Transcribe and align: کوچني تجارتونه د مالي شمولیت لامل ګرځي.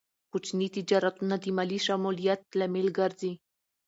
کوچني 0.31 0.67
تجارتونه 0.77 1.35
د 1.43 1.45
مالي 1.57 1.79
شمولیت 1.85 2.41
لامل 2.59 2.87
ګرځي. 2.97 3.33